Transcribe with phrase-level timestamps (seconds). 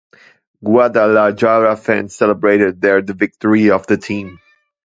[0.63, 4.39] Guadalajara fans celebrated there the victory of the team.